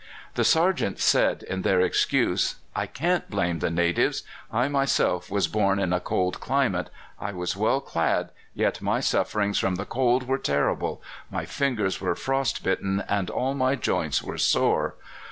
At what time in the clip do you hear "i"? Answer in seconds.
2.75-2.87, 4.51-4.67, 7.19-7.31